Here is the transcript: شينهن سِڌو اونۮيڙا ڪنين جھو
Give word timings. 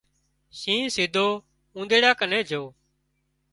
شينهن 0.59 0.89
سِڌو 0.95 1.27
اونۮيڙا 1.75 2.11
ڪنين 2.19 2.43
جھو 2.49 2.63